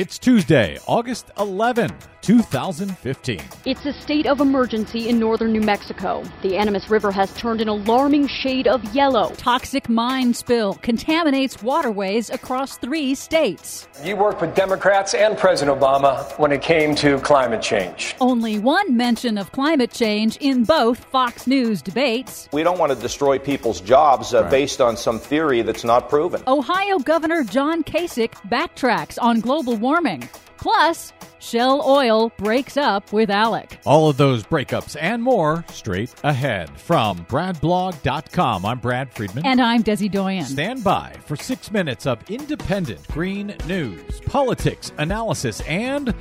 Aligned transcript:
It's 0.00 0.18
Tuesday, 0.18 0.78
August 0.86 1.30
11, 1.38 1.90
2015. 2.30 3.40
It's 3.64 3.84
a 3.84 3.92
state 3.92 4.24
of 4.24 4.38
emergency 4.38 5.08
in 5.08 5.18
northern 5.18 5.50
New 5.50 5.60
Mexico. 5.60 6.22
The 6.42 6.56
Animas 6.56 6.88
River 6.88 7.10
has 7.10 7.34
turned 7.34 7.60
an 7.60 7.66
alarming 7.66 8.28
shade 8.28 8.68
of 8.68 8.84
yellow. 8.94 9.32
Toxic 9.34 9.88
mine 9.88 10.32
spill 10.32 10.74
contaminates 10.74 11.60
waterways 11.60 12.30
across 12.30 12.78
three 12.78 13.16
states. 13.16 13.88
You 14.04 14.14
worked 14.14 14.40
with 14.40 14.54
Democrats 14.54 15.12
and 15.12 15.36
President 15.36 15.76
Obama 15.76 16.22
when 16.38 16.52
it 16.52 16.62
came 16.62 16.94
to 16.96 17.18
climate 17.18 17.62
change. 17.62 18.14
Only 18.20 18.60
one 18.60 18.96
mention 18.96 19.36
of 19.36 19.50
climate 19.50 19.90
change 19.90 20.36
in 20.36 20.62
both 20.62 21.02
Fox 21.06 21.48
News 21.48 21.82
debates. 21.82 22.48
We 22.52 22.62
don't 22.62 22.78
want 22.78 22.92
to 22.92 22.98
destroy 23.00 23.40
people's 23.40 23.80
jobs 23.80 24.34
uh, 24.34 24.42
right. 24.42 24.50
based 24.52 24.80
on 24.80 24.96
some 24.96 25.18
theory 25.18 25.62
that's 25.62 25.82
not 25.82 26.08
proven. 26.08 26.44
Ohio 26.46 27.00
Governor 27.00 27.42
John 27.42 27.82
Kasich 27.82 28.34
backtracks 28.48 29.18
on 29.20 29.40
global 29.40 29.74
warming. 29.74 30.28
Plus, 30.60 31.14
Shell 31.38 31.82
Oil 31.86 32.30
breaks 32.36 32.76
up 32.76 33.14
with 33.14 33.30
Alec. 33.30 33.80
All 33.86 34.10
of 34.10 34.18
those 34.18 34.44
breakups 34.44 34.94
and 35.00 35.22
more 35.22 35.64
straight 35.70 36.14
ahead 36.22 36.78
from 36.78 37.24
BradBlog.com. 37.26 38.66
I'm 38.66 38.78
Brad 38.78 39.10
Friedman. 39.14 39.46
And 39.46 39.60
I'm 39.60 39.82
Desi 39.82 40.10
Doyen. 40.10 40.44
Stand 40.44 40.84
by 40.84 41.14
for 41.24 41.34
six 41.34 41.70
minutes 41.70 42.06
of 42.06 42.18
independent 42.30 43.08
green 43.08 43.56
news, 43.66 44.20
politics, 44.26 44.92
analysis, 44.98 45.62
and 45.62 46.14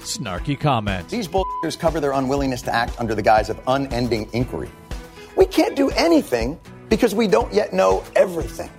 snarky 0.00 0.58
comments. 0.58 1.10
These 1.10 1.28
bullshiters 1.28 1.78
cover 1.78 1.98
their 1.98 2.12
unwillingness 2.12 2.60
to 2.62 2.74
act 2.74 3.00
under 3.00 3.14
the 3.14 3.22
guise 3.22 3.48
of 3.48 3.58
unending 3.66 4.28
inquiry. 4.34 4.68
We 5.34 5.46
can't 5.46 5.74
do 5.74 5.88
anything 5.90 6.60
because 6.90 7.14
we 7.14 7.26
don't 7.26 7.52
yet 7.54 7.72
know 7.72 8.04
everything. 8.14 8.70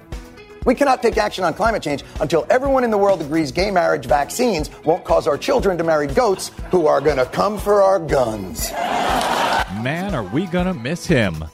We 0.65 0.75
cannot 0.75 1.01
take 1.01 1.17
action 1.17 1.43
on 1.43 1.53
climate 1.53 1.81
change 1.81 2.03
until 2.19 2.45
everyone 2.49 2.83
in 2.83 2.91
the 2.91 2.97
world 2.97 3.21
agrees 3.21 3.51
gay 3.51 3.71
marriage 3.71 4.05
vaccines 4.05 4.69
won't 4.83 5.05
cause 5.05 5.27
our 5.27 5.37
children 5.37 5.77
to 5.77 5.83
marry 5.83 6.07
goats 6.07 6.51
who 6.71 6.87
are 6.87 7.01
going 7.01 7.17
to 7.17 7.25
come 7.25 7.57
for 7.57 7.81
our 7.81 7.99
guns. 7.99 8.71
Man, 8.71 10.13
are 10.13 10.23
we 10.23 10.45
going 10.47 10.67
to 10.67 10.73
miss 10.73 11.05
him. 11.05 11.45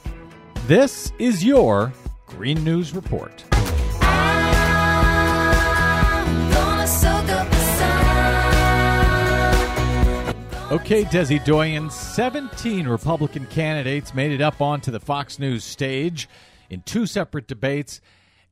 This 0.66 1.12
is 1.18 1.44
your 1.44 1.92
Green 2.26 2.64
News 2.64 2.94
Report. 2.94 3.44
Okay, 10.68 11.04
Desi 11.04 11.42
Doyen, 11.44 11.88
17 11.90 12.88
Republican 12.88 13.46
candidates 13.46 14.12
made 14.12 14.32
it 14.32 14.40
up 14.40 14.60
onto 14.60 14.90
the 14.90 14.98
Fox 14.98 15.38
News 15.38 15.62
stage 15.62 16.28
in 16.68 16.82
two 16.82 17.06
separate 17.06 17.46
debates, 17.46 18.00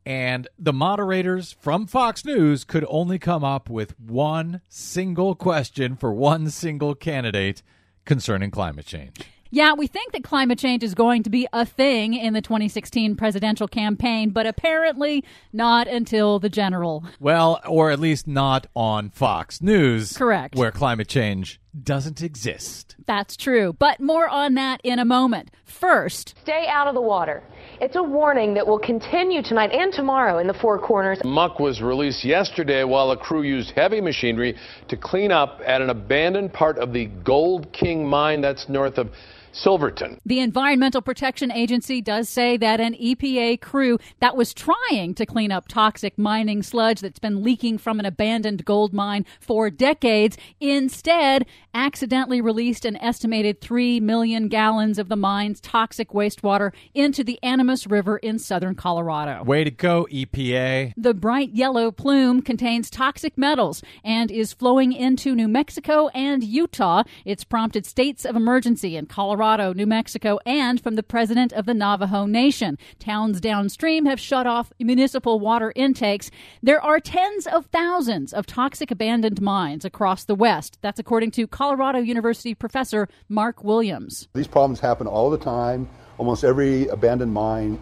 and 0.06 0.48
the 0.58 0.72
moderators 0.72 1.52
from 1.52 1.86
Fox 1.86 2.24
News 2.24 2.64
could 2.64 2.84
only 2.88 3.18
come 3.18 3.44
up 3.44 3.70
with 3.70 3.98
one 3.98 4.60
single 4.68 5.34
question 5.34 5.96
for 5.96 6.12
one 6.12 6.50
single 6.50 6.94
candidate 6.94 7.62
concerning 8.04 8.50
climate 8.50 8.86
change. 8.86 9.20
Yeah, 9.50 9.74
we 9.74 9.86
think 9.86 10.12
that 10.12 10.24
climate 10.24 10.58
change 10.58 10.82
is 10.82 10.94
going 10.94 11.22
to 11.22 11.30
be 11.30 11.46
a 11.52 11.64
thing 11.64 12.14
in 12.14 12.34
the 12.34 12.40
2016 12.40 13.14
presidential 13.14 13.68
campaign, 13.68 14.30
but 14.30 14.46
apparently 14.46 15.24
not 15.52 15.86
until 15.86 16.40
the 16.40 16.48
general. 16.48 17.04
Well, 17.20 17.60
or 17.64 17.92
at 17.92 18.00
least 18.00 18.26
not 18.26 18.66
on 18.74 19.10
Fox 19.10 19.62
News. 19.62 20.16
Correct. 20.16 20.56
Where 20.56 20.72
climate 20.72 21.06
change 21.06 21.60
doesn't 21.82 22.22
exist. 22.22 22.96
That's 23.06 23.36
true, 23.36 23.74
but 23.78 24.00
more 24.00 24.28
on 24.28 24.54
that 24.54 24.80
in 24.84 24.98
a 24.98 25.04
moment. 25.04 25.50
First, 25.64 26.34
stay 26.42 26.66
out 26.68 26.86
of 26.86 26.94
the 26.94 27.00
water. 27.00 27.42
It's 27.80 27.96
a 27.96 28.02
warning 28.02 28.54
that 28.54 28.66
will 28.66 28.78
continue 28.78 29.42
tonight 29.42 29.72
and 29.72 29.92
tomorrow 29.92 30.38
in 30.38 30.46
the 30.46 30.54
Four 30.54 30.78
Corners. 30.78 31.18
Muck 31.24 31.58
was 31.58 31.82
released 31.82 32.24
yesterday 32.24 32.84
while 32.84 33.10
a 33.10 33.16
crew 33.16 33.42
used 33.42 33.72
heavy 33.72 34.00
machinery 34.00 34.56
to 34.88 34.96
clean 34.96 35.32
up 35.32 35.60
at 35.66 35.82
an 35.82 35.90
abandoned 35.90 36.52
part 36.52 36.78
of 36.78 36.92
the 36.92 37.06
Gold 37.06 37.72
King 37.72 38.06
mine 38.06 38.40
that's 38.40 38.68
north 38.68 38.98
of 38.98 39.10
Silverton. 39.54 40.20
The 40.26 40.40
Environmental 40.40 41.00
Protection 41.00 41.52
Agency 41.52 42.00
does 42.00 42.28
say 42.28 42.56
that 42.56 42.80
an 42.80 42.94
EPA 42.94 43.60
crew 43.60 43.98
that 44.20 44.36
was 44.36 44.52
trying 44.52 45.14
to 45.14 45.24
clean 45.24 45.52
up 45.52 45.68
toxic 45.68 46.18
mining 46.18 46.62
sludge 46.62 47.00
that's 47.00 47.20
been 47.20 47.42
leaking 47.42 47.78
from 47.78 48.00
an 48.00 48.06
abandoned 48.06 48.64
gold 48.64 48.92
mine 48.92 49.24
for 49.40 49.70
decades 49.70 50.36
instead 50.60 51.46
accidentally 51.72 52.40
released 52.40 52.84
an 52.84 52.96
estimated 52.96 53.60
3 53.60 54.00
million 54.00 54.48
gallons 54.48 54.98
of 54.98 55.08
the 55.08 55.16
mine's 55.16 55.60
toxic 55.60 56.10
wastewater 56.10 56.72
into 56.92 57.22
the 57.22 57.38
Animas 57.42 57.86
River 57.86 58.18
in 58.18 58.38
southern 58.38 58.74
Colorado. 58.74 59.44
Way 59.44 59.64
to 59.64 59.70
go, 59.70 60.08
EPA. 60.10 60.92
The 60.96 61.14
bright 61.14 61.50
yellow 61.50 61.92
plume 61.92 62.42
contains 62.42 62.90
toxic 62.90 63.38
metals 63.38 63.82
and 64.02 64.30
is 64.30 64.52
flowing 64.52 64.92
into 64.92 65.34
New 65.34 65.48
Mexico 65.48 66.08
and 66.08 66.42
Utah. 66.42 67.04
It's 67.24 67.44
prompted 67.44 67.86
states 67.86 68.24
of 68.24 68.34
emergency 68.34 68.96
in 68.96 69.06
Colorado 69.06 69.43
Colorado, 69.44 69.74
New 69.74 69.86
Mexico, 69.86 70.38
and 70.46 70.80
from 70.80 70.94
the 70.94 71.02
president 71.02 71.52
of 71.52 71.66
the 71.66 71.74
Navajo 71.74 72.24
Nation. 72.24 72.78
Towns 72.98 73.42
downstream 73.42 74.06
have 74.06 74.18
shut 74.18 74.46
off 74.46 74.72
municipal 74.80 75.38
water 75.38 75.70
intakes. 75.76 76.30
There 76.62 76.80
are 76.80 76.98
tens 76.98 77.46
of 77.46 77.66
thousands 77.66 78.32
of 78.32 78.46
toxic 78.46 78.90
abandoned 78.90 79.42
mines 79.42 79.84
across 79.84 80.24
the 80.24 80.34
West. 80.34 80.78
That's 80.80 80.98
according 80.98 81.32
to 81.32 81.46
Colorado 81.46 81.98
University 81.98 82.54
professor 82.54 83.06
Mark 83.28 83.62
Williams. 83.62 84.28
These 84.32 84.48
problems 84.48 84.80
happen 84.80 85.06
all 85.06 85.28
the 85.28 85.36
time. 85.36 85.90
Almost 86.16 86.42
every 86.42 86.86
abandoned 86.86 87.34
mine 87.34 87.78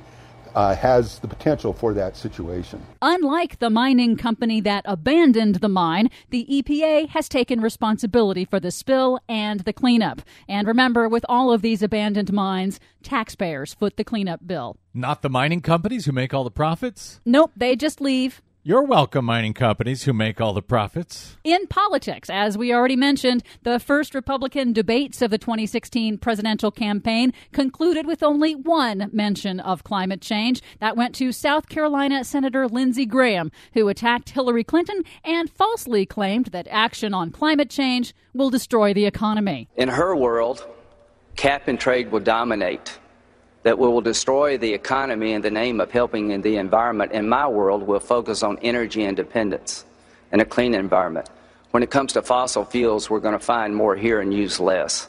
uh, 0.54 0.74
has 0.74 1.18
the 1.20 1.28
potential 1.28 1.72
for 1.72 1.94
that 1.94 2.16
situation. 2.16 2.84
Unlike 3.00 3.58
the 3.58 3.70
mining 3.70 4.16
company 4.16 4.60
that 4.60 4.84
abandoned 4.86 5.56
the 5.56 5.68
mine, 5.68 6.10
the 6.30 6.46
EPA 6.50 7.08
has 7.10 7.28
taken 7.28 7.60
responsibility 7.60 8.44
for 8.44 8.60
the 8.60 8.70
spill 8.70 9.18
and 9.28 9.60
the 9.60 9.72
cleanup. 9.72 10.22
And 10.48 10.66
remember, 10.66 11.08
with 11.08 11.24
all 11.28 11.52
of 11.52 11.62
these 11.62 11.82
abandoned 11.82 12.32
mines, 12.32 12.80
taxpayers 13.02 13.74
foot 13.74 13.96
the 13.96 14.04
cleanup 14.04 14.46
bill. 14.46 14.76
Not 14.94 15.22
the 15.22 15.30
mining 15.30 15.60
companies 15.60 16.04
who 16.04 16.12
make 16.12 16.34
all 16.34 16.44
the 16.44 16.50
profits? 16.50 17.20
Nope, 17.24 17.52
they 17.56 17.76
just 17.76 18.00
leave. 18.00 18.42
You're 18.64 18.84
welcome, 18.84 19.24
mining 19.24 19.54
companies 19.54 20.04
who 20.04 20.12
make 20.12 20.40
all 20.40 20.52
the 20.52 20.62
profits. 20.62 21.36
In 21.42 21.66
politics, 21.66 22.30
as 22.30 22.56
we 22.56 22.72
already 22.72 22.94
mentioned, 22.94 23.42
the 23.64 23.80
first 23.80 24.14
Republican 24.14 24.72
debates 24.72 25.20
of 25.20 25.32
the 25.32 25.38
2016 25.38 26.18
presidential 26.18 26.70
campaign 26.70 27.32
concluded 27.50 28.06
with 28.06 28.22
only 28.22 28.54
one 28.54 29.10
mention 29.12 29.58
of 29.58 29.82
climate 29.82 30.20
change. 30.20 30.62
That 30.78 30.96
went 30.96 31.12
to 31.16 31.32
South 31.32 31.68
Carolina 31.68 32.22
Senator 32.22 32.68
Lindsey 32.68 33.04
Graham, 33.04 33.50
who 33.74 33.88
attacked 33.88 34.30
Hillary 34.30 34.62
Clinton 34.62 35.02
and 35.24 35.50
falsely 35.50 36.06
claimed 36.06 36.46
that 36.52 36.68
action 36.70 37.12
on 37.12 37.32
climate 37.32 37.68
change 37.68 38.14
will 38.32 38.48
destroy 38.48 38.94
the 38.94 39.06
economy. 39.06 39.68
In 39.74 39.88
her 39.88 40.14
world, 40.14 40.64
cap 41.34 41.66
and 41.66 41.80
trade 41.80 42.12
will 42.12 42.20
dominate 42.20 42.96
that 43.62 43.78
will 43.78 44.00
destroy 44.00 44.58
the 44.58 44.72
economy 44.72 45.32
in 45.32 45.42
the 45.42 45.50
name 45.50 45.80
of 45.80 45.90
helping 45.90 46.30
in 46.30 46.42
the 46.42 46.56
environment. 46.56 47.12
In 47.12 47.28
my 47.28 47.46
world, 47.46 47.84
we'll 47.84 48.00
focus 48.00 48.42
on 48.42 48.58
energy 48.58 49.04
independence 49.04 49.84
and 50.30 50.40
a 50.40 50.44
clean 50.44 50.74
environment. 50.74 51.28
When 51.70 51.82
it 51.82 51.90
comes 51.90 52.12
to 52.14 52.22
fossil 52.22 52.64
fuels, 52.64 53.08
we're 53.08 53.20
going 53.20 53.38
to 53.38 53.44
find 53.44 53.74
more 53.74 53.96
here 53.96 54.20
and 54.20 54.34
use 54.34 54.60
less. 54.60 55.08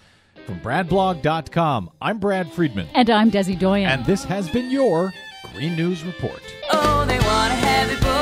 From 0.46 0.60
bradblog.com, 0.60 1.90
I'm 2.00 2.20
Brad 2.20 2.50
Friedman. 2.52 2.86
And 2.94 3.10
I'm 3.10 3.30
Desi 3.30 3.58
Doyen. 3.58 3.90
And 3.90 4.06
this 4.06 4.24
has 4.24 4.48
been 4.48 4.70
your 4.70 5.12
Green 5.52 5.76
News 5.76 6.02
Report. 6.04 6.40
Oh, 6.70 7.04
they 7.88 8.21